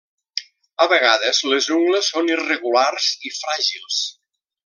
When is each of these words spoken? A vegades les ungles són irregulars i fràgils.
A 0.85 0.87
vegades 0.93 1.41
les 1.51 1.67
ungles 1.75 2.09
són 2.15 2.33
irregulars 2.37 3.13
i 3.31 3.35
fràgils. 3.43 4.03